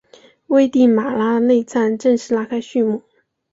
[0.47, 3.03] 危地马拉内战正式拉开序幕。